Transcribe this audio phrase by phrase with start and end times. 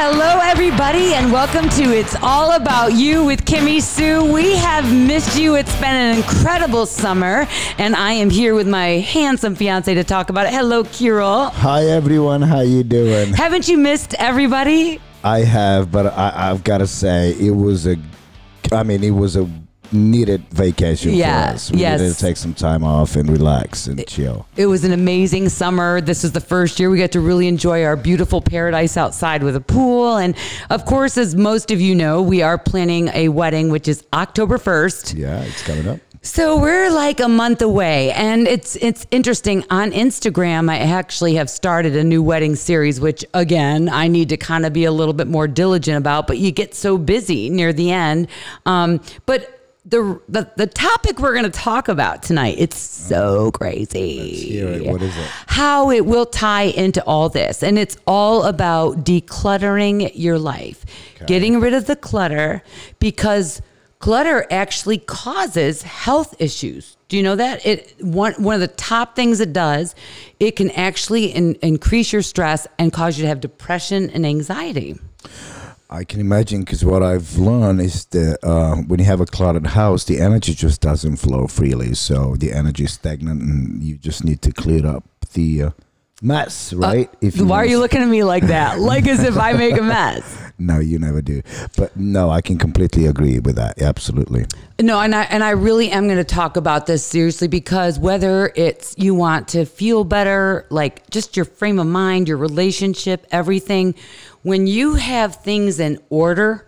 [0.00, 4.32] Hello, everybody, and welcome to It's All About You with Kimmy Sue.
[4.32, 5.56] We have missed you.
[5.56, 7.48] It's been an incredible summer,
[7.78, 10.52] and I am here with my handsome fiance to talk about it.
[10.52, 11.46] Hello, Kirill.
[11.46, 13.32] Hi everyone, how you doing?
[13.32, 15.00] Haven't you missed everybody?
[15.24, 17.96] I have, but I, I've got to say it was a,
[18.70, 19.50] I mean it was a
[19.92, 21.70] needed vacation Yeah, for us.
[21.72, 22.00] We yes.
[22.00, 24.46] needed to take some time off and relax and chill.
[24.56, 26.00] It was an amazing summer.
[26.00, 29.56] This is the first year we got to really enjoy our beautiful paradise outside with
[29.56, 30.16] a pool.
[30.16, 30.34] And
[30.70, 34.58] of course, as most of you know, we are planning a wedding, which is October
[34.58, 35.16] 1st.
[35.16, 35.98] Yeah, it's coming up.
[36.20, 39.64] So we're like a month away, and it's it's interesting.
[39.70, 44.36] On Instagram, I actually have started a new wedding series, which again I need to
[44.36, 46.26] kind of be a little bit more diligent about.
[46.26, 48.26] But you get so busy near the end.
[48.66, 49.57] Um, but
[49.88, 54.34] the, the the topic we're going to talk about tonight it's so crazy.
[54.34, 54.86] hear it.
[54.86, 55.26] What is it?
[55.46, 60.84] How it will tie into all this, and it's all about decluttering your life,
[61.26, 62.62] getting rid of the clutter
[62.98, 63.62] because
[63.98, 66.96] clutter actually causes health issues.
[67.08, 67.64] Do you know that?
[67.64, 69.94] It one one of the top things it does,
[70.38, 74.98] it can actually in, increase your stress and cause you to have depression and anxiety.
[75.90, 79.68] I can imagine because what I've learned is that uh, when you have a cluttered
[79.68, 81.94] house, the energy just doesn't flow freely.
[81.94, 85.70] So the energy is stagnant, and you just need to clear up the uh,
[86.20, 87.10] mess, right?
[87.22, 88.78] if Why are you looking at me like that?
[88.88, 90.42] Like as if I make a mess.
[90.60, 91.40] No, you never do.
[91.76, 93.80] But no, I can completely agree with that.
[93.80, 94.44] Absolutely.
[94.80, 98.50] No, and I and I really am going to talk about this seriously because whether
[98.56, 103.94] it's you want to feel better, like just your frame of mind, your relationship, everything,
[104.42, 106.64] when you have things in order,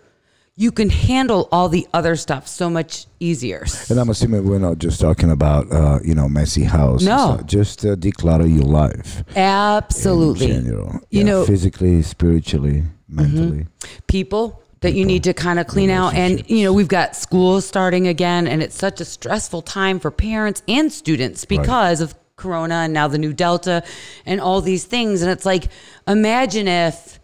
[0.57, 3.65] you can handle all the other stuff so much easier.
[3.89, 7.03] And I'm assuming we're not just talking about, uh, you know, messy house.
[7.03, 7.37] No.
[7.37, 7.47] stuff.
[7.47, 9.23] just uh, declutter your life.
[9.37, 10.51] Absolutely.
[10.51, 11.01] In general.
[11.11, 13.67] You Yeah, know- physically, spiritually, mentally.
[14.07, 17.61] people that you need to kind of clean out and you know we've got school
[17.61, 22.77] starting again and it's such a stressful time for parents and students because of corona
[22.77, 23.83] and now the new delta
[24.25, 25.69] and all these things and it's like
[26.09, 27.20] imagine if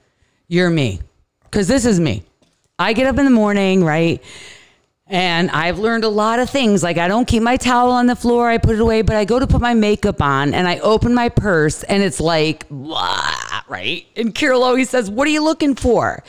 [0.49, 1.01] you're me
[1.45, 2.23] because this is me
[2.79, 4.23] i get up in the morning right
[5.09, 6.83] and I've learned a lot of things.
[6.83, 9.25] Like I don't keep my towel on the floor, I put it away, but I
[9.25, 14.05] go to put my makeup on and I open my purse and it's like, right?
[14.17, 16.25] And Carol always says, What are you looking for?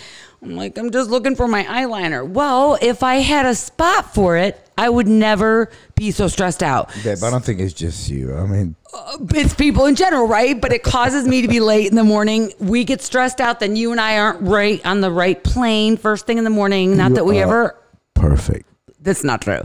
[0.47, 2.27] I'm like, I'm just looking for my eyeliner.
[2.27, 6.89] Well, if I had a spot for it, I would never be so stressed out.
[7.03, 8.33] Yeah, but I don't think it's just you.
[8.33, 10.59] I mean, uh, It's people in general, right?
[10.59, 12.53] But it causes me to be late in the morning.
[12.59, 16.25] We get stressed out, then you and I aren't right on the right plane first
[16.25, 16.95] thing in the morning.
[16.95, 17.75] Not You that we ever
[18.13, 18.69] perfect.
[18.99, 19.61] That's not true.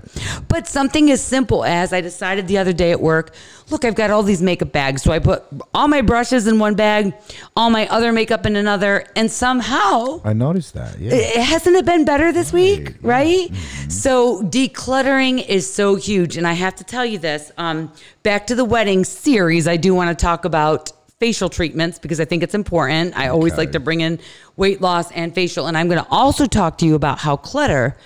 [0.48, 3.34] But something as simple as I decided the other day at work,
[3.70, 5.02] look, I've got all these makeup bags.
[5.02, 7.14] So I put all my brushes in one bag,
[7.56, 10.98] all my other makeup in another, and somehow I noticed that.
[10.98, 11.14] Yeah.
[11.14, 13.50] it, hasn't it been better this week, right?
[13.88, 17.50] So decluttering is so huge, and I have to tell you this.
[17.56, 17.90] Um,
[18.22, 22.24] back to the wedding series, I do want to talk about facial treatments because I
[22.26, 23.16] think it's important.
[23.16, 24.18] I always like to bring in
[24.56, 27.96] weight loss and facial, and I'm going to also talk to you about how clutter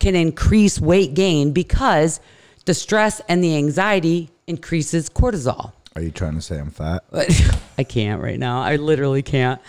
[0.00, 2.20] can increase weight gain because
[2.64, 5.72] the stress and the anxiety increases cortisol.
[5.96, 7.04] Are you trying to say I'm fat?
[7.78, 8.62] I can't right now.
[8.62, 9.60] I literally can't.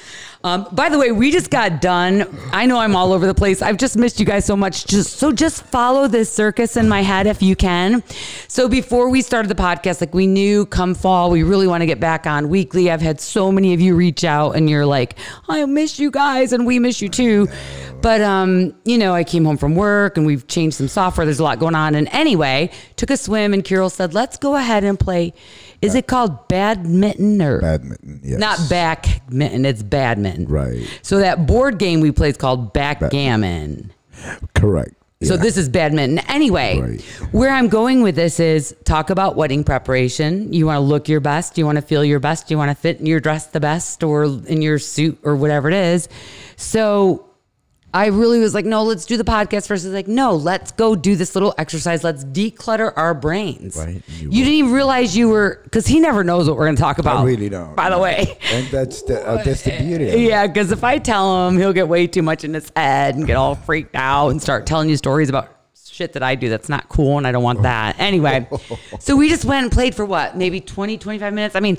[0.43, 2.27] Um, by the way, we just got done.
[2.51, 3.61] I know I'm all over the place.
[3.61, 4.85] I've just missed you guys so much.
[4.85, 8.03] Just so just follow this circus in my head if you can.
[8.47, 11.85] So before we started the podcast, like we knew come fall, we really want to
[11.85, 12.91] get back on weekly.
[12.91, 15.17] I've had so many of you reach out and you're like,
[15.49, 17.47] I miss you guys and we miss you too.
[18.01, 21.25] But um, you know, I came home from work and we've changed some software.
[21.25, 21.95] There's a lot going on.
[21.95, 25.33] And anyway, took a swim and Kirill said, let's go ahead and play.
[25.81, 28.21] Is it called badminton or Badminton.
[28.23, 28.39] Yes.
[28.39, 29.65] not backminton?
[29.65, 30.47] It's badminton.
[30.47, 30.87] Right.
[31.01, 33.91] So that board game we play is called backgammon.
[34.53, 34.93] Correct.
[35.23, 35.41] So Yeah.
[35.41, 36.19] this is badminton.
[36.27, 37.01] Anyway, Right.
[37.31, 40.51] where I'm going with this is talk about wedding preparation.
[40.51, 41.57] You want to look your best.
[41.59, 42.49] You want to feel your best.
[42.49, 45.67] You want to fit in your dress the best or in your suit or whatever
[45.69, 46.09] it is.
[46.57, 47.25] So
[47.93, 51.15] I really was like, no, let's do the podcast versus like, no, let's go do
[51.15, 52.03] this little exercise.
[52.03, 53.75] Let's declutter our brains.
[53.75, 54.01] Right.
[54.07, 56.81] You, You didn't even realize you were, because he never knows what we're going to
[56.81, 57.17] talk about.
[57.17, 57.75] I really don't.
[57.75, 58.37] By the way.
[58.51, 60.05] And that's the uh, that's the beauty.
[60.21, 63.27] Yeah, because if I tell him, he'll get way too much in his head and
[63.27, 65.49] get all freaked out and start telling you stories about
[65.91, 67.99] shit that I do that's not cool and I don't want that.
[67.99, 68.47] Anyway,
[68.99, 71.55] so we just went and played for what, maybe 20, 25 minutes?
[71.55, 71.77] I mean,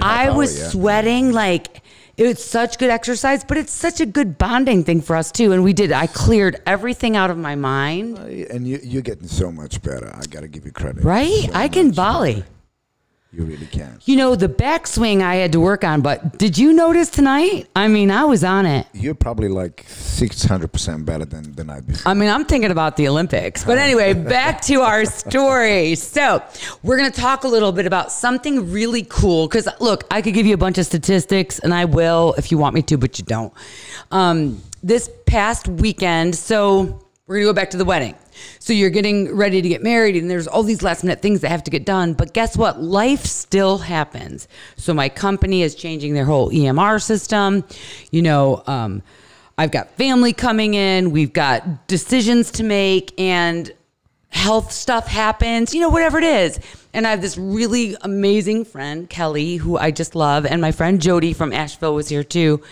[0.00, 0.68] I hour, was yeah.
[0.68, 1.82] sweating like
[2.16, 5.52] it's such good exercise, but it's such a good bonding thing for us too.
[5.52, 9.50] And we did, I cleared everything out of my mind, And you, you're getting so
[9.50, 10.10] much better.
[10.14, 11.04] I got to give you credit.
[11.04, 11.44] right?
[11.44, 12.34] So I can volley.
[12.34, 12.46] better.
[13.34, 13.98] You really can.
[14.04, 17.66] You know, the backswing I had to work on, but did you notice tonight?
[17.74, 18.86] I mean, I was on it.
[18.92, 22.10] You're probably like 600% better than the night before.
[22.10, 23.64] I mean, I'm thinking about the Olympics.
[23.64, 25.94] But anyway, back to our story.
[25.94, 26.42] So,
[26.82, 29.48] we're going to talk a little bit about something really cool.
[29.48, 32.58] Because, look, I could give you a bunch of statistics, and I will if you
[32.58, 33.54] want me to, but you don't.
[34.10, 37.01] Um, this past weekend, so
[37.32, 38.14] we're going to go back to the wedding.
[38.58, 41.50] So you're getting ready to get married, and there's all these last minute things that
[41.50, 42.12] have to get done.
[42.12, 42.82] But guess what?
[42.82, 44.48] Life still happens.
[44.76, 47.64] So my company is changing their whole EMR system.
[48.10, 49.02] You know, um,
[49.56, 53.72] I've got family coming in, we've got decisions to make, and
[54.28, 56.60] health stuff happens, you know, whatever it is.
[56.92, 61.00] And I have this really amazing friend, Kelly, who I just love, and my friend
[61.00, 62.62] Jody from Asheville was here too.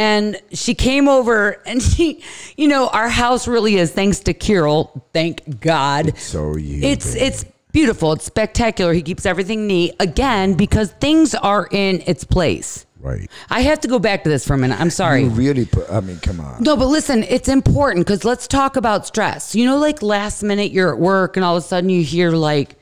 [0.00, 2.24] And she came over and she,
[2.56, 6.16] you know, our house really is thanks to Kirill, thank God.
[6.16, 6.82] So you.
[6.82, 8.14] It's it's beautiful.
[8.14, 8.94] It's spectacular.
[8.94, 12.86] He keeps everything neat again because things are in its place.
[12.98, 13.30] Right.
[13.50, 14.80] I have to go back to this for a minute.
[14.80, 15.24] I'm sorry.
[15.24, 16.62] You really put, I mean, come on.
[16.62, 19.54] No, but listen, it's important because let's talk about stress.
[19.54, 22.30] You know, like last minute you're at work and all of a sudden you hear
[22.30, 22.76] like,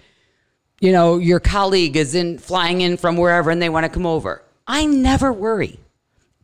[0.80, 4.06] you know, your colleague is in flying in from wherever and they want to come
[4.06, 4.42] over.
[4.68, 5.80] I never worry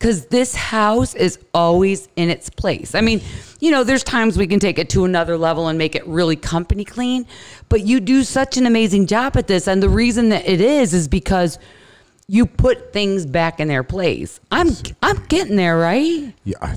[0.04, 2.94] because this house is always in its place.
[2.94, 3.22] I mean,
[3.58, 6.36] you know, there's times we can take it to another level and make it really
[6.36, 7.26] company clean,
[7.70, 9.66] but you do such an amazing job at this.
[9.66, 11.58] And the reason that it is is because
[12.28, 14.40] you put things back in their place.
[14.50, 14.68] I'm
[15.00, 16.34] I'm getting there, right?
[16.44, 16.76] Yeah.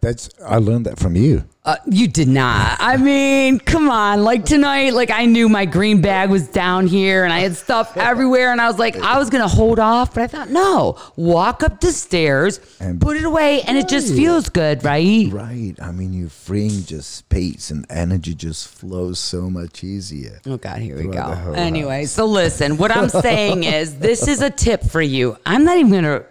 [0.00, 1.44] That's, I learned that from you.
[1.62, 2.78] Uh, you did not.
[2.80, 4.24] I mean, come on.
[4.24, 7.96] Like tonight, like I knew my green bag was down here and I had stuff
[7.98, 8.50] everywhere.
[8.50, 10.14] And I was like, I was going to hold off.
[10.14, 14.14] But I thought, no, walk up the stairs, And- put it away, and it just
[14.14, 15.28] feels good, right?
[15.30, 15.74] Right.
[15.82, 20.40] I mean, you're freeing just space and energy just flows so much easier.
[20.46, 21.52] Oh, God, here we go.
[21.54, 25.36] Anyway, so listen, what I'm saying is this is a tip for you.
[25.44, 26.24] I'm not even going to,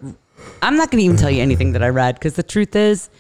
[0.63, 3.11] I'm not going to even tell you anything that I read because the truth is,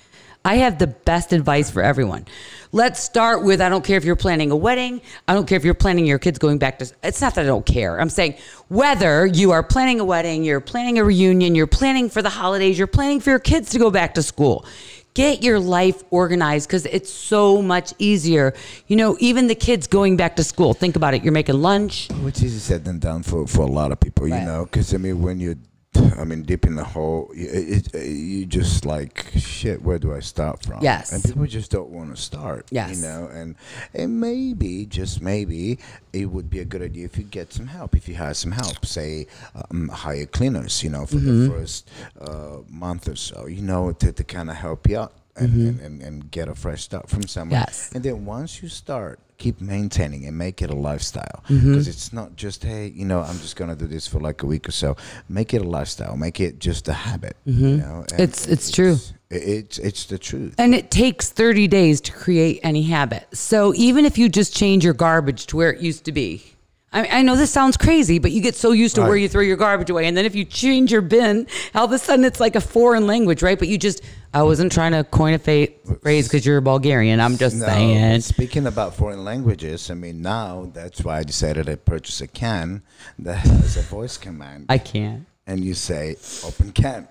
[0.45, 2.25] I have the best advice for everyone.
[2.71, 5.01] Let's start with I don't care if you're planning a wedding.
[5.27, 7.47] I don't care if you're planning your kids going back to it's not that I
[7.47, 7.99] don't care.
[7.99, 8.35] I'm saying
[8.69, 12.77] whether you are planning a wedding, you're planning a reunion, you're planning for the holidays,
[12.77, 14.65] you're planning for your kids to go back to school.
[15.13, 18.53] Get your life organized because it's so much easier.
[18.87, 21.23] You know, even the kids going back to school, think about it.
[21.23, 22.07] You're making lunch.
[22.21, 24.45] Which is said than done for, for a lot of people, you Right.
[24.45, 25.55] know, because I mean, when you're,
[25.95, 29.81] I mean, deep in the hole, you, it, it, you just like shit.
[29.81, 30.83] Where do I start from?
[30.83, 31.11] Yes.
[31.13, 32.67] and people just don't want to start.
[32.71, 32.97] Yes.
[32.97, 33.55] you know, and
[33.93, 35.79] and maybe just maybe
[36.13, 37.95] it would be a good idea if you get some help.
[37.95, 39.27] If you hire some help, say
[39.71, 41.43] um, hire cleaners, you know, for Mm-hmm.
[41.45, 41.89] the first
[42.21, 45.13] uh, month or so, you know, to, to kind of help you out.
[45.35, 47.61] And, and, and, and get a fresh start from someone.
[47.61, 47.69] Mm-hmm.
[47.69, 47.91] Yes.
[47.95, 51.69] And then once you start, keep maintaining and make it a lifestyle Mm-hmm.
[51.71, 54.45] because it's not just hey, you know, I'm just gonna do this for like a
[54.45, 54.95] week or so.
[55.27, 56.15] Make it a lifestyle.
[56.15, 57.35] Make it just a habit.
[57.45, 58.21] You know, And Mm-hmm.
[58.21, 58.97] It's- it's true.
[59.31, 60.53] it- It's it's the truth.
[60.57, 63.27] And it takes 30 days to create any habit.
[63.33, 66.43] So even if you just change your garbage to where it used to be,
[66.91, 69.41] I, I know this sounds crazy, but you get so used to where you throw
[69.41, 70.07] your garbage away.
[70.07, 71.45] And then if you change your bin,
[71.75, 73.59] all of a sudden it's like a foreign language, right?
[73.59, 74.01] But you just,
[74.33, 75.67] I wasn't trying to coin a fa-
[76.01, 77.19] phrase because you're a Bulgarian.
[77.19, 78.21] I'm just No, saying.
[78.21, 82.81] Speaking about foreign languages, I mean now that's why I decided to purchase a can
[83.19, 85.27] that has a voice command, I can't.
[85.45, 87.07] and you say open can,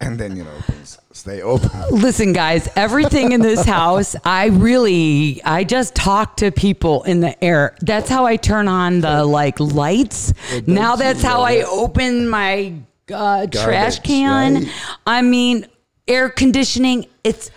[0.00, 1.70] and then you know opens, stay open.
[1.90, 7.42] Listen, guys, everything in this house, I really, I just talk to people in the
[7.44, 7.76] air.
[7.80, 10.32] That's how I turn on the like lights.
[10.66, 12.74] Now that's how I open my
[13.12, 14.54] uh, trash can.
[14.54, 14.68] right?
[15.06, 15.66] I mean,
[16.08, 17.50] air conditioning, it's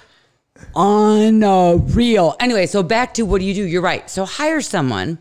[0.75, 2.35] unreal.
[2.39, 3.63] Anyway, so back to what do you do?
[3.63, 4.09] You're right.
[4.09, 5.17] So hire someone.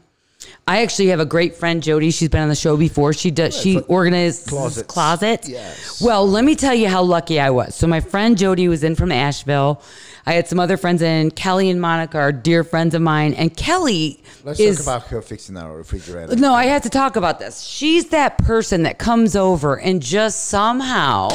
[0.73, 2.11] I actually have a great friend, Jody.
[2.11, 3.13] She's been on the show before.
[3.13, 3.55] She does.
[3.55, 4.87] She organizes Closets.
[4.87, 5.47] closets.
[5.47, 6.01] Yes.
[6.01, 7.75] Well, let me tell you how lucky I was.
[7.75, 9.83] So my friend Jody was in from Asheville.
[10.25, 11.31] I had some other friends in.
[11.33, 14.79] Kelly and Monica are dear friends of mine, and Kelly Let's is.
[14.79, 16.37] talk about her fixing our refrigerator.
[16.37, 17.61] no, I had to talk about this.
[17.61, 21.29] She's that person that comes over and just somehow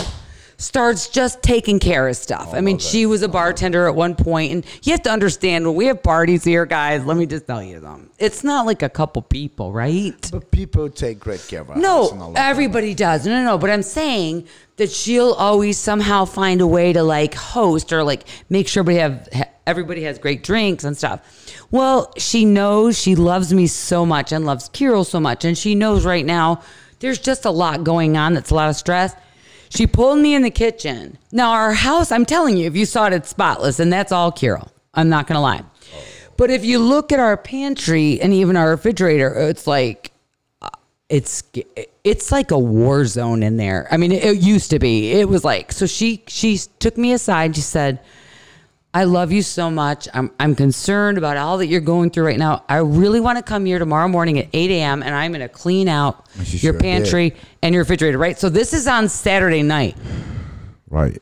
[0.57, 2.53] starts just taking care of stuff.
[2.53, 5.75] I mean, she was a bartender at one point, and you have to understand when
[5.75, 7.05] we have parties here, guys.
[7.05, 8.09] Let me just tell you something.
[8.17, 10.15] It's not like a couple people, right?
[10.31, 13.25] But people take great care of our house and all No, everybody does.
[13.25, 13.57] No, no, no.
[13.59, 14.47] But I'm saying
[14.77, 18.99] that she'll always somehow find a way to like host or like make sure everybody
[18.99, 21.21] have everybody has great drinks and stuff.
[21.69, 25.75] Well, she knows she loves me so much and loves Kirill so much, and she
[25.75, 26.61] knows right now
[26.99, 28.33] there's just a lot going on.
[28.33, 29.13] That's a lot of stress.
[29.69, 31.17] She pulled me in the kitchen.
[31.31, 34.31] Now our house, I'm telling you, if you saw it, it's spotless, and that's all
[34.31, 34.71] Kirill.
[34.93, 35.63] I'm not gonna lie.
[36.37, 40.11] But if you look at our pantry and even our refrigerator, it's like
[40.61, 40.69] uh,
[41.09, 41.43] it's
[42.03, 43.87] it's like a war zone in there.
[43.91, 45.11] I mean, it, it used to be.
[45.11, 45.87] It was like so.
[45.87, 47.55] She she took me aside.
[47.55, 47.99] She said,
[48.93, 50.07] "I love you so much.
[50.13, 52.63] I'm I'm concerned about all that you're going through right now.
[52.67, 55.03] I really want to come here tomorrow morning at 8 a.m.
[55.03, 58.17] and I'm going to clean out she your sure pantry and your refrigerator.
[58.17, 58.37] Right.
[58.37, 59.97] So this is on Saturday night."
[60.89, 61.21] Right.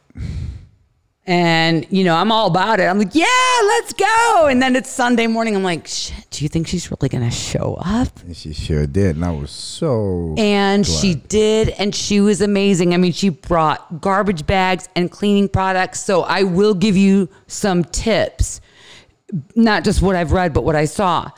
[1.27, 2.83] And, you know, I'm all about it.
[2.83, 3.25] I'm like, yeah,
[3.63, 4.47] let's go.
[4.47, 5.55] And then it's Sunday morning.
[5.55, 8.19] I'm like, shit, do you think she's really going to show up?
[8.21, 9.15] And she sure did.
[9.15, 10.35] And I was so.
[10.37, 11.69] And she did.
[11.69, 12.93] And she was amazing.
[12.93, 15.99] I mean, she brought garbage bags and cleaning products.
[15.99, 18.61] So I will give you some tips,
[19.55, 21.31] not just what I've read, but what I saw.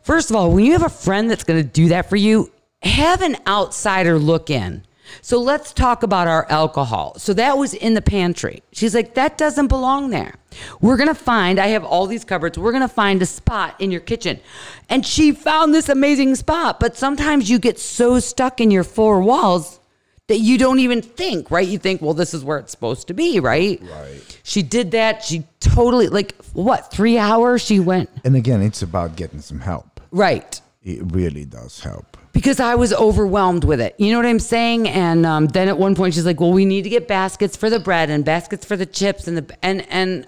[0.00, 2.50] First of all, when you have a friend that's going to do that for you,
[2.82, 4.84] have an outsider look in.
[5.20, 7.14] So let's talk about our alcohol.
[7.18, 8.62] So that was in the pantry.
[8.72, 10.34] She's like, that doesn't belong there.
[10.80, 12.58] We're going to find, I have all these cupboards.
[12.58, 14.40] We're going to find a spot in your kitchen.
[14.88, 16.80] And she found this amazing spot.
[16.80, 19.80] But sometimes you get so stuck in your four walls
[20.26, 21.68] that you don't even think, right?
[21.68, 23.78] You think, well, this is where it's supposed to be, right?
[23.82, 24.40] Right.
[24.42, 25.22] She did that.
[25.22, 28.08] She totally, like, what, three hours she went?
[28.24, 30.00] And again, it's about getting some help.
[30.10, 30.60] Right.
[30.84, 32.18] It really does help.
[32.34, 33.94] because I was overwhelmed with it.
[33.98, 34.86] You know what I'm saying?
[34.88, 37.70] And um, then at one point she's like, "Well, we need to get baskets for
[37.70, 40.26] the bread and baskets for the chips and the and and."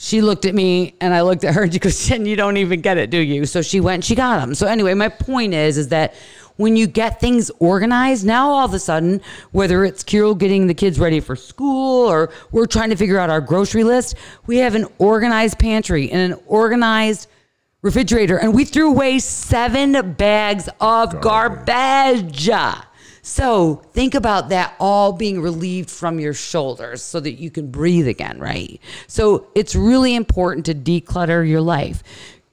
[0.00, 2.56] She looked at me and I looked at her and she goes, Jen, you don't
[2.56, 3.44] even get it, do you?
[3.46, 4.54] So she went and she got them.
[4.54, 6.14] So anyway, my point is, is that
[6.54, 9.20] when you get things organized, now all of a sudden,
[9.50, 13.28] whether it's Kirill getting the kids ready for school or we're trying to figure out
[13.28, 14.14] our grocery list,
[14.46, 17.26] we have an organized pantry and an organized
[17.82, 22.50] refrigerator and we threw away seven bags of garbage.
[23.22, 28.08] So think about that all being relieved from your shoulders so that you can breathe
[28.08, 28.80] again, right?
[29.06, 32.02] So it's really important to declutter your life.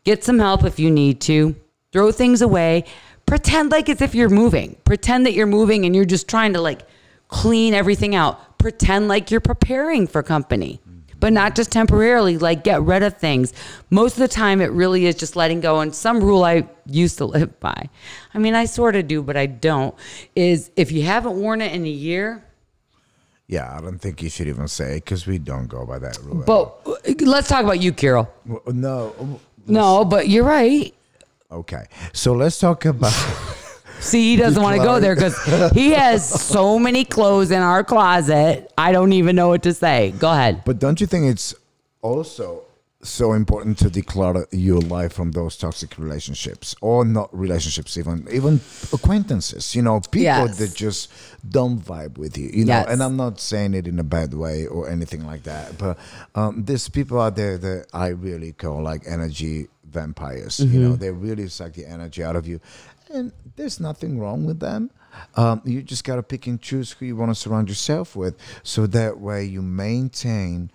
[0.03, 1.55] Get some help if you need to,
[1.91, 2.83] throw things away,
[3.25, 6.61] pretend like as if you're moving, pretend that you're moving and you're just trying to
[6.61, 6.81] like
[7.29, 10.79] clean everything out, pretend like you're preparing for company
[11.25, 13.51] but not just temporarily, like get rid of things.
[13.89, 15.79] Most of the time, it really is just letting go.
[15.79, 17.89] And some rule I used to live by,
[18.35, 19.95] I mean, I sort of do, but I don't,
[20.35, 22.45] is if you haven't worn it in a year,
[23.47, 26.43] Yeah, I don't think you should even say because we don't go by that rule.
[26.45, 28.31] but uh, let's talk about you, Carol.
[28.45, 29.39] Well, no.
[29.65, 30.93] No, but you're right.
[31.51, 31.87] Okay.
[32.13, 33.13] So let's talk about.
[33.99, 35.35] See, he doesn't want to go there because
[35.73, 38.71] he has so many clothes in our closet.
[38.77, 40.11] I don't even know what to say.
[40.19, 40.63] Go ahead.
[40.65, 41.55] but don't you think it's
[42.01, 42.61] also
[43.01, 48.59] so important to declutter your life from those toxic relationships or not relationships even even
[48.91, 50.57] acquaintances you know people Yes.
[50.57, 51.11] that just
[51.47, 52.87] don't vibe with you you know Yes.
[52.89, 55.99] and i'm not saying it in a bad way or anything like that but
[56.33, 61.11] um, there's people out there that i really call like energy vampires you know they
[61.11, 62.59] really suck the energy out of you
[63.13, 64.89] and there's nothing wrong with them
[65.35, 68.35] um, you just got to pick and choose who you want to surround yourself with
[68.63, 70.69] so that way you maintain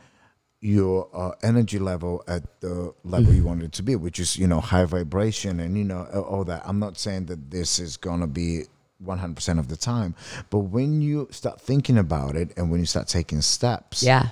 [0.62, 4.46] your uh, energy level at the level you want it to be, which is you
[4.46, 6.62] know high vibration and you know all- all that.
[6.66, 8.64] I'm not saying that this is gonna be
[9.02, 10.14] 100% of the time,
[10.50, 14.28] but when you start thinking about it and when you start taking steps, Yeah.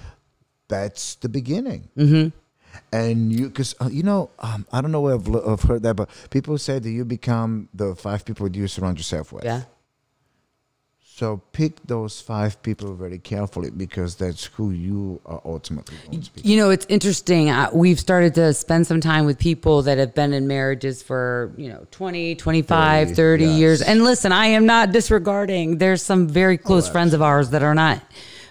[0.68, 1.88] that's the beginning.
[1.96, 2.28] Mm-hmm.
[2.92, 5.96] And you, because uh, you know, um, I don't know where I've, I've heard that,
[5.96, 9.44] but people say that you become the five people you surround yourself with.
[9.44, 9.62] Yeah.
[11.18, 16.32] So pick those five people very carefully because that's who you are ultimately going to
[16.32, 16.42] be.
[16.42, 17.50] You know, it's interesting.
[17.50, 21.52] Uh, we've started to spend some time with people that have been in marriages for,
[21.56, 23.58] you know, 20, 25, 30, 30, yes.
[23.58, 23.82] years.
[23.82, 25.78] And listen, I am not disregarding.
[25.78, 28.00] There's some very close friends of ours that are not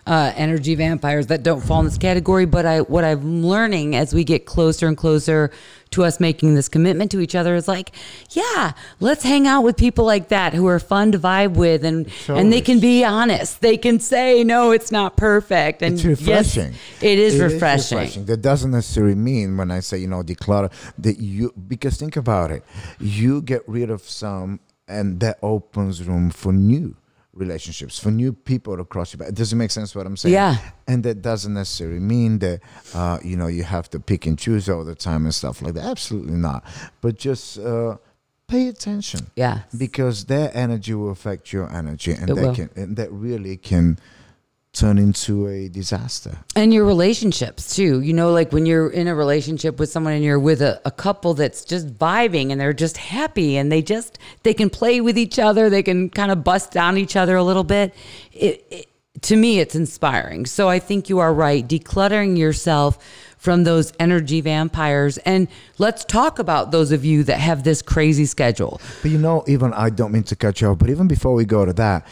[0.08, 2.46] uh, energy vampires that don't fall in this category.
[2.46, 5.52] But I, what I'm learning as we get closer and closer
[5.92, 7.92] to us making this commitment to each other is like,
[8.32, 12.10] yeah, let's hang out with people like that who are fun to vibe with and
[12.28, 13.62] and they can be honest.
[13.62, 15.82] They can say, no, it's not perfect.
[15.82, 16.74] And It's refreshing.
[16.74, 18.26] Yes, it is refreshing.
[18.26, 22.52] That doesn't necessarily mean when I say you know declutter that you because think about
[22.52, 22.64] it,
[23.00, 26.96] you get rid of some and that opens room for new
[27.38, 29.34] relationships for new people to cross your path.
[29.34, 30.34] Does it make sense what I'm saying?
[30.34, 30.58] Yeah.
[30.88, 32.62] And that doesn't necessarily mean that
[32.94, 35.74] uh, you know you have to pick and choose all the time and stuff like
[35.76, 35.86] that.
[35.86, 36.64] Absolutely not.
[37.02, 37.98] But just uh,
[38.48, 39.28] pay attention.
[39.36, 39.62] Yeah.
[39.78, 42.56] Because their energy will affect your energy, and It that will.
[42.56, 44.00] can and that really can
[44.78, 46.38] turn into a disaster.
[46.56, 50.24] and your relationships too you know like when you're in a relationship with someone and
[50.24, 54.20] you're with a, a couple that's just vibing and they're just happy and they just
[54.44, 57.44] they can play with each other they can kind of bust down each other a
[57.44, 57.94] little bit
[58.32, 58.88] it, it
[59.22, 63.00] to me it's inspiring so i think you are right decluttering yourself
[63.38, 65.18] from those energy vampires.
[65.20, 68.82] And let's talk about those of you that have this crazy schedule.
[69.02, 71.46] But you know, even I don't mean to cut you off, but even before we
[71.46, 72.06] go to that,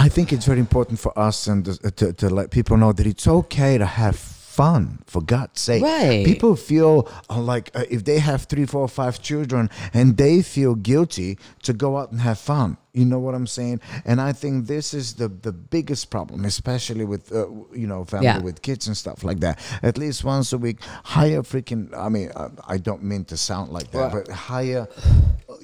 [0.00, 3.06] I think it's very important for us and to, to, to let people know that
[3.06, 6.24] it's okay to have fun for god's sake Right.
[6.30, 6.92] people feel
[7.30, 9.62] uh, like uh, if they have three four five children
[9.98, 11.30] and they feel guilty
[11.66, 14.86] to go out and have fun you know what i'm saying and i think this
[15.00, 17.46] is the the biggest problem especially with uh,
[17.82, 18.38] you know family Yeah.
[18.48, 19.54] with kids and stuff like that
[19.90, 20.78] at least once a week
[21.16, 24.84] hire freaking i mean uh, i don't mean to sound like that but hire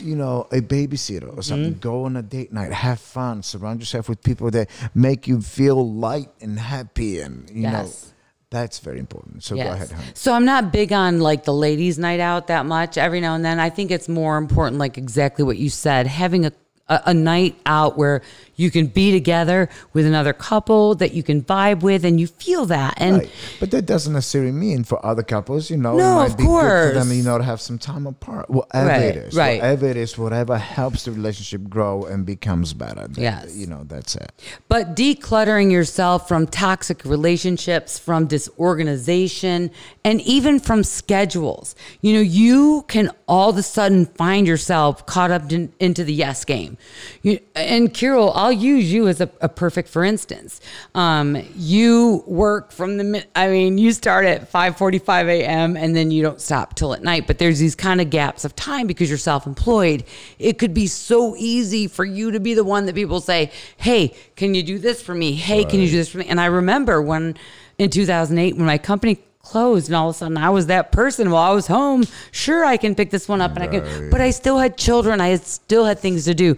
[0.09, 1.91] you know a babysitter or something Mm-hmm.
[1.91, 5.79] go on a date night have fun surround yourself with people that make you feel
[6.07, 8.12] light and happy and you know Yes.
[8.50, 10.05] That's very important so go ahead hon.
[10.15, 12.97] So I'm not big on like the ladies' night out that much.
[12.97, 16.47] Every now and then, I think it's more important, like exactly what you said, having
[16.47, 16.53] a
[16.88, 18.23] a, a night out where
[18.57, 22.67] you can be together with another couple that you can vibe with, and you feel
[22.67, 22.95] that.
[22.97, 23.31] And Right.
[23.61, 26.43] But that doesn't necessarily mean for other couples, you know, No, it might of be
[26.45, 27.15] good for them, course.
[27.17, 28.49] you know, to have some time apart.
[28.51, 29.35] Whatever Right, it is.
[29.35, 29.61] right.
[29.61, 33.07] Whatever it is, whatever helps the relationship grow and becomes better.
[33.09, 33.57] That- Yes.
[33.57, 34.33] You know, that's it.
[34.69, 39.71] But decluttering yourself from toxic relationships, from disorganization,
[40.05, 41.75] and even from schedules.
[42.01, 46.13] You know, you can all of a sudden find yourself caught up in, into the
[46.15, 46.77] yes game.
[47.23, 50.61] You, and Kirill, I'll use you as a, a perfect for instance.
[50.95, 55.76] Um, you work from the, I mean, you start at 5.45 a.m.
[55.76, 57.26] and then you don't stop till at night.
[57.26, 60.05] But there's these kind of gaps of time because you're self-employed.
[60.38, 64.15] It could be so easy for you to be the one that people say, hey,
[64.37, 65.35] can you do this for me?
[65.35, 66.26] Hey, can you do this for me?
[66.26, 67.37] And I remember when
[67.79, 71.31] in 2008, when my company closed and all of a sudden I was that person
[71.31, 72.05] while I was home.
[72.33, 75.21] Sure, I can pick this one up and I can, but I still had children.
[75.21, 76.57] I had still had things to do.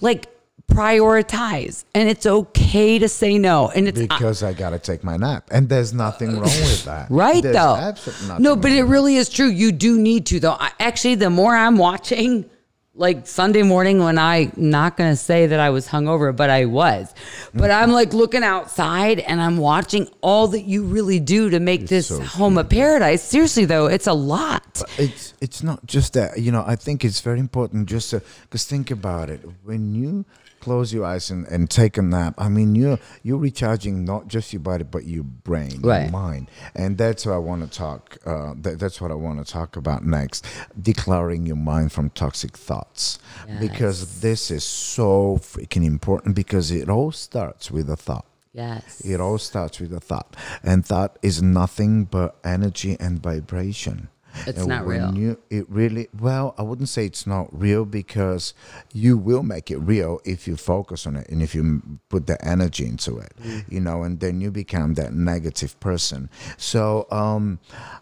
[0.00, 0.28] Like
[0.70, 3.70] prioritize and it's okay to say no.
[3.70, 5.48] And it's Because I got to take my nap.
[5.50, 7.10] And there's nothing wrong with that.
[7.10, 7.76] Right There's though.
[7.76, 9.48] absolutely nothing no, but it really is true.
[9.48, 10.52] You do need to though.
[10.58, 12.48] I, actually, the more I'm watching,
[12.94, 17.14] like Sunday morning when I not gonna say that I was hungover, but I was.
[17.54, 21.86] But I'm like looking outside and I'm watching all that you really do to make
[21.86, 23.22] this so home a paradise.
[23.22, 24.82] Seriously though, it's a lot.
[24.98, 28.64] it's it's not just that you know i think it's very important just to because
[28.64, 30.24] think about it when you
[30.60, 32.34] close your eyes and, and take a nap.
[32.38, 36.02] I mean you're you're recharging not just your body but your brain Right.
[36.02, 36.50] your mind.
[36.74, 39.76] And that's what i want to talk uh, that, that's what i want to talk
[39.76, 40.46] about next.
[40.80, 43.18] Declaring your mind from toxic thoughts.
[43.60, 48.24] Because this is so freaking important because it all starts with a thought.
[48.52, 49.00] Yes.
[49.04, 54.08] it all starts with a thought, and thought is nothing but energy and vibration.
[54.46, 55.18] It's And not when real.
[55.18, 56.54] You, it really well.
[56.58, 58.54] I wouldn't say it's not real because
[58.92, 62.42] you will make it real if you focus on it and if you put the
[62.44, 63.32] energy into it.
[63.42, 63.74] Mm-hmm.
[63.74, 66.30] You know, and then you become that negative person.
[66.56, 67.58] So um,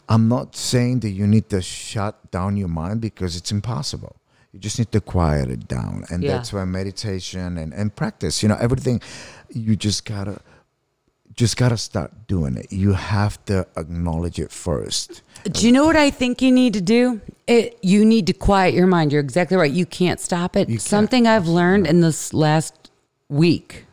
[0.08, 4.16] I'm not saying that you need to shut down your mind because it's impossible.
[4.52, 6.32] You just need to quiet it down, and Yeah.
[6.32, 8.42] that's why meditation and, and practice.
[8.42, 9.02] You know, everything.
[9.50, 10.40] You just gotta
[11.36, 12.72] just gotta start doing it.
[12.72, 15.22] You have to acknowledge it first.
[15.44, 17.20] Do you know what I think you need to do?
[17.46, 19.12] It, you need to quiet your mind.
[19.12, 19.70] You're exactly right.
[19.70, 20.68] You can't stop it.
[20.68, 20.80] can't.
[20.80, 22.90] Something I've learned in this last
[23.28, 23.84] week.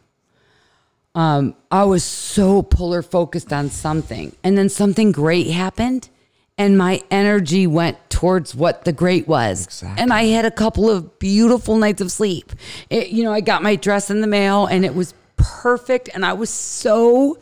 [1.16, 6.10] Um, I was so polar focused on something, and then something great happened,
[6.58, 9.66] and my energy went towards what the great was.
[9.66, 10.02] Exactly.
[10.02, 12.54] And I had a couple of beautiful nights of sleep.
[12.90, 16.26] It, you know, I got my dress in the mail, and it was perfect, and
[16.26, 17.38] I was so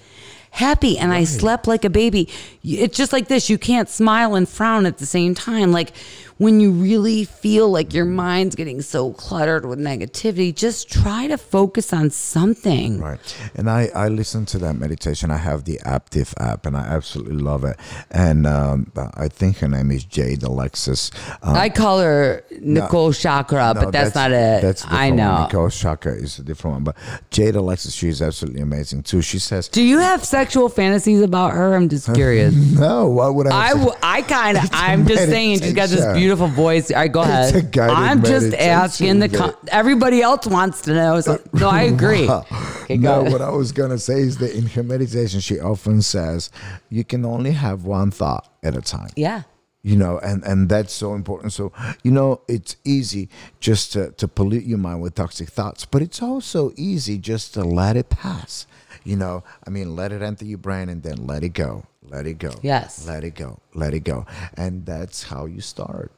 [0.51, 2.27] happy and I slept like a baby.
[2.63, 3.49] It's just like this.
[3.49, 5.71] You can't smile and frown at the same time.
[5.71, 5.93] Like
[6.41, 11.37] when you really feel like your mind's getting so cluttered with negativity, just try to
[11.37, 12.99] focus on something.
[12.99, 13.19] Right.
[13.53, 15.29] And I, I listen to that meditation.
[15.29, 17.77] I have the Aaptiv app and I absolutely love it.
[18.09, 21.11] And um, I think her name is Jade Alexis.
[21.43, 24.63] Um, I call her Nicole Chakra, no, but that's, not it.
[24.63, 25.33] That's I know.
[25.33, 25.43] One.
[25.43, 26.83] Nicole Chakra is a different one.
[26.85, 26.97] But
[27.29, 29.21] Jade Alexis, she's absolutely amazing too.
[29.21, 31.75] She says, Do you have sexual fantasies about her?
[31.75, 32.55] I'm just curious.
[32.81, 33.73] No, why would I?
[34.01, 36.30] I, have kind of, I'm just saying, she's got this meditation.
[36.31, 36.91] Beautiful voice.
[36.91, 37.55] All right, go It's ahead.
[37.55, 41.19] a guided I'm just meditation, asking the, con- everybody else wants to know.
[41.21, 42.29] So, no, I agree.
[42.29, 46.49] Okay, no, what I was gonna say is that in her meditation, she often says,
[46.89, 49.43] "You can only have one thought at a time." Yeah.
[49.83, 51.71] you know and and that's so important so
[52.03, 53.27] you know it's easy
[53.59, 57.63] just to, to pollute your mind with toxic thoughts but it's also easy just to
[57.63, 58.67] let it pass
[59.03, 61.83] you know i mean let it enter your brain and then let it go
[62.15, 63.07] let it go Yes.
[63.07, 66.11] let it go let it go and that's how you start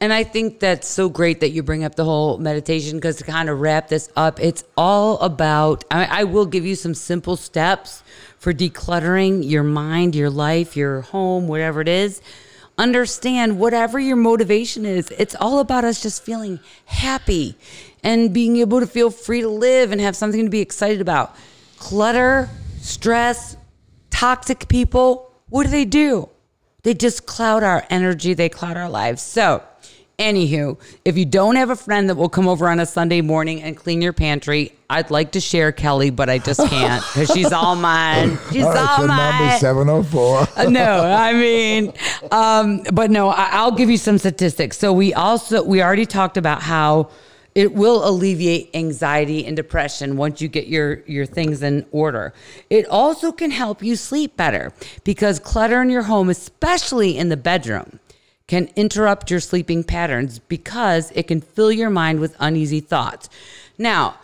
[0.00, 3.24] And I think that's so great that you bring up the whole meditation because to
[3.24, 5.84] kind of wrap this up, it's all about.
[5.90, 8.02] I, I will give you some simple steps
[8.38, 12.22] for decluttering your mind, your life, your home, whatever it is.
[12.78, 17.54] Understand whatever your motivation is, it's all about us just feeling happy
[18.02, 21.36] and being able to feel free to live and have something to be excited about.
[21.76, 22.48] Clutter,
[22.80, 23.58] stress,
[24.08, 26.30] toxic people, what do they do?
[26.82, 29.22] They just cloud our energy, they cloud our lives.
[29.22, 29.62] So,
[30.18, 33.62] anywho, if you don't have a friend that will come over on a Sunday morning
[33.62, 37.52] and clean your pantry, I'd like to share Kelly, but I just can't because she's
[37.52, 38.38] all mine.
[38.52, 39.60] She's all, All right, so number mine.
[39.60, 40.48] 704.
[40.56, 41.92] Uh, no, I mean,
[42.32, 44.78] um, but no, I, I'll give you some statistics.
[44.78, 47.10] So we also we already talked about how
[47.54, 52.32] it will alleviate anxiety and depression once you get your your things in order.
[52.68, 54.72] It also can help you sleep better
[55.04, 57.98] because clutter in your home, especially in the bedroom,
[58.46, 63.28] can interrupt your sleeping patterns because it can fill your mind with uneasy thoughts.
[63.78, 64.16] Now,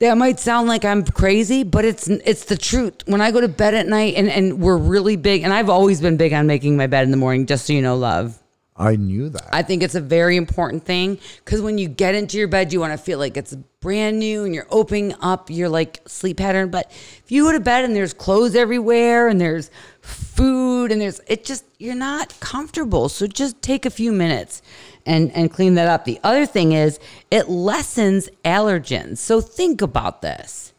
[0.00, 3.06] that might sound like I'm crazy, but it's it's the truth.
[3.06, 6.00] When I go to bed at night and, and we're really big, and I've always
[6.00, 8.41] been big on making my bed in the morning, just so you know, love.
[8.76, 9.48] I knew that.
[9.52, 12.80] I think it's a very important thing because when you get into your bed, you
[12.80, 16.70] want to feel like it's brand new and you're opening up your like sleep pattern.
[16.70, 21.20] But if you go to bed and there's clothes everywhere and there's food and there's
[21.26, 23.10] it just you're not comfortable.
[23.10, 24.62] So just take a few minutes
[25.04, 26.06] and and clean that up.
[26.06, 26.98] The other thing is
[27.30, 29.18] it lessens allergens.
[29.18, 30.72] So think about this.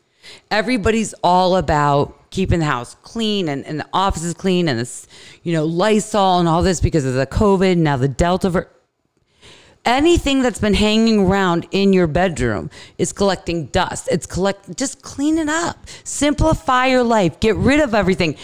[0.50, 5.08] Everybody's all about keeping the house clean and, and the office is clean and this,
[5.44, 8.50] you know, Lysol and all this because of the COVID, now the Delta.
[8.50, 8.70] Ver-
[9.86, 14.08] Anything that's been hanging around in your bedroom is collecting dust.
[14.10, 15.78] It's collect just clean it up.
[16.06, 17.40] Simplify your life.
[17.40, 18.36] Get rid of everything.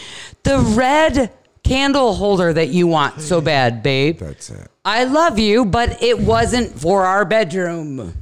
[0.43, 1.31] The red
[1.63, 4.19] candle holder that you want so bad, babe.
[4.19, 4.67] That's it.
[4.83, 8.13] I love you, but it wasn't for our bedroom.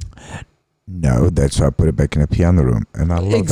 [0.86, 2.86] No, that's why I put it back in the piano room.
[2.94, 3.48] And I love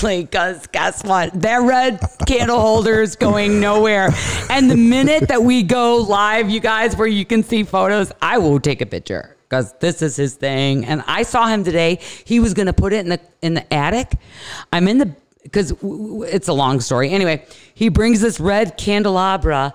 [0.00, 1.42] Exactly, because guess what?
[1.42, 4.08] That red candle holder is going nowhere.
[4.48, 8.38] And the minute that we go live, you guys, where you can see photos, I
[8.38, 10.86] will take a picture because this is his thing.
[10.86, 11.98] And I saw him today.
[12.24, 14.12] He was going to put it in the in the attic.
[14.72, 17.10] I'm in the because it's a long story.
[17.10, 19.72] Anyway, he brings this red candelabra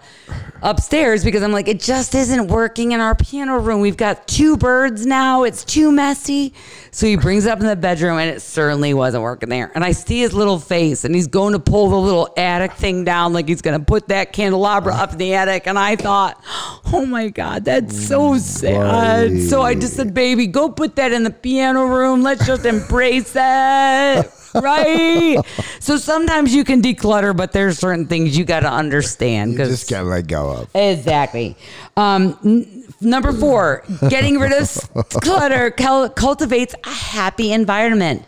[0.62, 3.82] upstairs because I'm like, it just isn't working in our piano room.
[3.82, 5.44] We've got two birds now.
[5.44, 6.54] It's too messy.
[6.92, 9.72] So he brings it up in the bedroom and it certainly wasn't working there.
[9.74, 13.04] And I see his little face and he's going to pull the little attic thing
[13.04, 15.66] down like he's going to put that candelabra up in the attic.
[15.66, 16.40] And I thought,
[16.94, 19.42] oh my God, that's so sad.
[19.42, 22.22] So I just said, baby, go put that in the piano room.
[22.22, 24.32] Let's just embrace it.
[24.62, 25.38] Right?
[25.80, 29.88] So sometimes you can declutter, but there's certain things you got to understand You just
[29.90, 30.70] can't let go of.
[30.76, 31.56] Exactly.
[31.98, 34.70] Um, n- number four, getting rid of
[35.22, 38.26] clutter cul- cultivates a happy environment.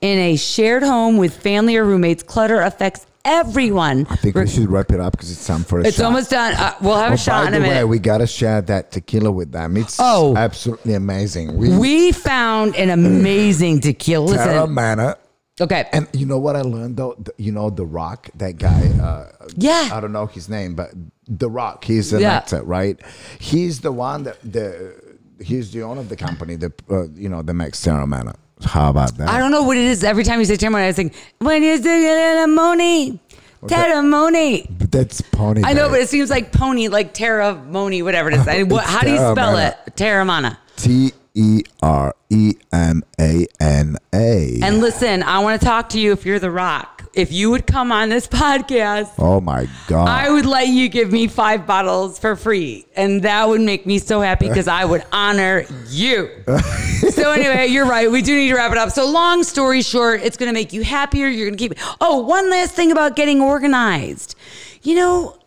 [0.00, 4.06] In a shared home with family or roommates, clutter affects everyone.
[4.08, 6.06] I think we should wrap it up because it's time for a It's shot.
[6.06, 6.54] almost done.
[6.54, 8.92] Uh, we'll have Oh, a shot by in a the way, we gotta share that
[8.92, 9.76] tequila with them.
[9.76, 10.36] It's Oh.
[10.36, 11.56] absolutely amazing.
[11.56, 14.26] We, we found an amazing tequila.
[14.26, 15.16] Listen, Teremana.
[15.60, 15.86] Okay.
[15.92, 17.14] And you know what I learned though?
[17.18, 18.82] The- you know The Rock, that guy.
[19.02, 19.90] Uh, Yeah.
[19.92, 20.90] I don't know his name, but
[21.26, 21.84] The Rock.
[21.84, 22.36] He's an Yeah.
[22.36, 22.98] actor, right?
[23.38, 24.94] He's the one that the
[25.40, 26.56] he's the owner of the company.
[26.56, 28.34] The uh, you know the Max Teremana.
[28.64, 29.28] How about that?
[29.28, 30.02] I don't know what it is.
[30.02, 33.20] Every time you say ceremony, I think, when you say ceremony,
[33.66, 34.66] ceremony.
[34.78, 35.62] But that's Pony.
[35.64, 38.46] I know, but it seems like pony, like Terra Moni, whatever it is.
[38.46, 39.76] I, what, how do you spell it?
[39.96, 40.58] Teremana.
[40.76, 44.60] T E R E M A N A.
[44.62, 46.97] And listen, I want to talk to you if you're The Rock.
[47.18, 50.08] If you would come on this podcast, Oh my God!
[50.08, 52.86] I would let you give me five bottles for free.
[52.94, 56.30] And that would make me so happy because I would honor you.
[57.10, 58.08] so, anyway, you're right.
[58.08, 58.90] We do need to wrap it up.
[58.90, 61.26] So, long story short, it's going to make you happier.
[61.26, 61.74] You're going to keep.
[62.00, 64.36] Oh, one last thing about getting organized.
[64.82, 65.38] You know,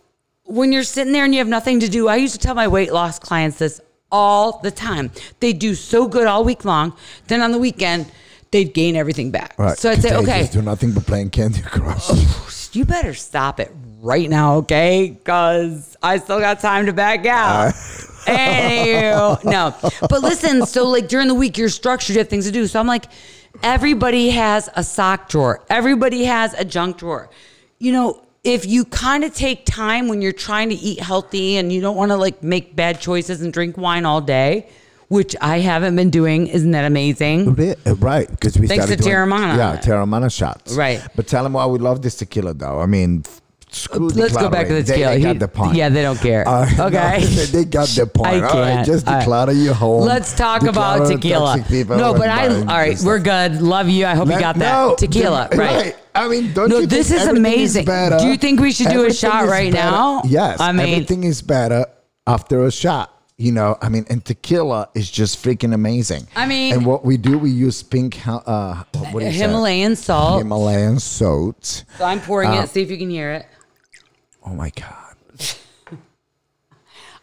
[0.44, 2.68] when you're sitting there and you have nothing to do, I used to tell my
[2.68, 3.80] weight loss clients this
[4.12, 5.10] all the time.
[5.40, 6.92] They do so good all week long.
[7.28, 8.12] Then on the weekend,
[8.52, 9.56] they'd gain everything back.
[9.58, 12.06] Right, So I'd say, they okay, just do nothing but playing Candy Crush.
[12.10, 15.10] Oh, you better stop it right now, okay?
[15.10, 17.74] Because I still got time to back out.
[18.26, 19.76] Anywho, no.
[20.08, 22.68] But listen, so like during the week, you're structured, you have things to do.
[22.68, 23.06] So I'm like,
[23.64, 27.30] everybody has a sock drawer, everybody has a junk drawer.
[27.80, 31.72] You know, if you kind of take time when you're trying to eat healthy and
[31.72, 34.70] you don't want to like make bad choices and drink wine all day,
[35.12, 37.54] which I haven't been doing, isn't that amazing?
[37.54, 39.58] Re- uh, Right, because we Thanks started to Teremana.
[39.58, 40.74] Yeah, Teremana shots.
[40.74, 41.06] Right.
[41.18, 42.80] But tell them why we love this tequila, though.
[42.80, 43.26] I mean,
[43.72, 45.12] screw Let's go back to the they, tequila.
[45.12, 45.76] They He- got the point.
[45.76, 46.48] Yeah, they don't care.
[46.52, 47.26] Uh, no, okay.
[47.52, 48.28] they got the point.
[48.30, 48.88] I All right, can't.
[48.88, 49.20] just All right.
[49.20, 50.04] declare your home.
[50.06, 51.58] Let's talk about tequila.
[51.90, 52.48] No, but I.
[52.48, 53.62] All right, we're good.
[53.62, 54.06] Love you.
[54.06, 55.50] I hope you got that no, tequila.
[55.52, 55.96] the- right.
[56.16, 57.84] I mean, don't No, you this is amazing.
[57.84, 58.18] better?
[58.18, 60.22] Do you think we should do a shot right better- now?
[60.24, 60.62] Yes.
[60.62, 61.86] I mean- everything is better
[62.26, 63.18] after a shot.
[63.42, 66.28] You know, I mean, and tequila is just freaking amazing.
[66.36, 69.38] I mean- and what we do, we use pink, uh, what do you say?
[69.40, 70.38] Himalayan salt.
[70.44, 71.84] Himalayan salt.
[71.98, 72.70] So I'm pouring Uh, it.
[72.70, 73.48] See if you can hear it.
[74.46, 75.16] Oh my god.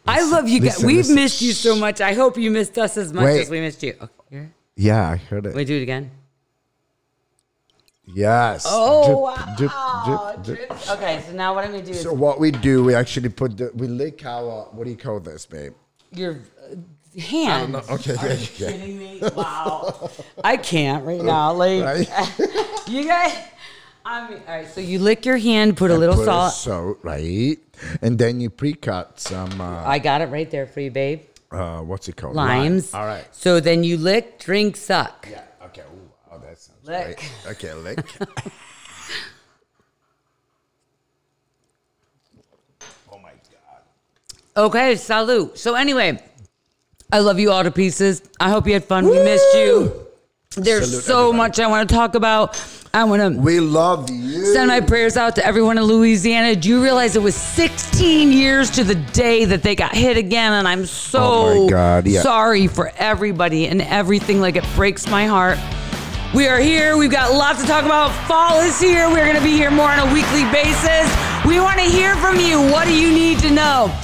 [0.08, 0.70] I love you guys.
[0.82, 1.14] listen, We've listen.
[1.14, 2.00] missed you so much.
[2.00, 3.42] I hope you missed us as much Wait.
[3.42, 3.94] as we missed you.
[4.02, 4.48] Okay.
[4.74, 5.54] Yeah, I heard it.
[5.54, 6.10] Wait, do it again.
[8.12, 8.64] Yes.
[8.66, 10.34] Oh, Drip, wow.
[10.42, 10.90] drip, drip.
[10.90, 13.56] Okay, so now what I'm gonna do is So what we do, we actually put
[13.56, 15.74] the we lick our what do you call this, babe?
[16.12, 17.74] Your uh, hand.
[17.76, 18.70] Okay, yeah, yeah.
[18.70, 19.20] kidding me?
[19.34, 20.10] Wow.
[20.44, 21.52] I can't right now.
[21.52, 22.08] Like Right?
[22.88, 23.36] you guys.
[24.04, 24.66] I mean, all right.
[24.68, 26.52] So you lick your hand, put a little Put salt.
[26.54, 27.58] salt, right?
[28.00, 29.60] And then you pre-cut some.
[29.60, 31.22] Uh, I got it right there for you, babe.
[31.52, 32.34] uh, what's it called?
[32.34, 32.92] Limes.
[32.94, 33.02] Lime.
[33.02, 33.26] All right.
[33.32, 35.26] So then you lick, drink, suck.
[35.30, 35.42] Yeah.
[35.66, 35.82] Okay.
[35.82, 37.18] Ooh, oh, that sounds Lick.
[37.18, 37.52] great.
[37.56, 37.98] Okay, lick.
[43.12, 43.82] oh my god.
[44.58, 45.56] Okay, salute.
[45.56, 46.20] So anyway,
[47.12, 48.22] I love you all to pieces.
[48.40, 49.04] I hope you had fun.
[49.06, 50.04] We missed you.
[50.56, 51.36] There's Salute, so everybody.
[51.36, 52.60] much I want to talk about.
[52.92, 54.46] I want to We love you.
[54.46, 56.56] send my prayers out to everyone in Louisiana.
[56.56, 60.52] Do you realize it was 16 years to the day that they got hit again?
[60.54, 62.22] And I'm so Oh my God, yeah.
[62.22, 64.40] sorry for everybody and everything.
[64.40, 65.58] Like it breaks my heart.
[66.34, 66.96] We are here.
[66.96, 68.10] We've got lots to talk about.
[68.26, 69.08] Fall is here.
[69.08, 71.06] We're going to be here more on a weekly basis.
[71.46, 72.58] We want to hear from you.
[72.60, 73.94] What do you need to know?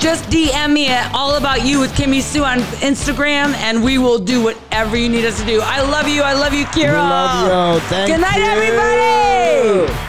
[0.00, 4.18] Just DM me at All About You with Kimmy Sue on Instagram, and we will
[4.18, 5.60] do whatever you need us to do.
[5.62, 6.22] I love you.
[6.22, 6.92] I love you, Kira.
[6.92, 7.80] We love you.
[7.88, 8.44] Thank Good night, you.
[8.44, 9.99] everybody.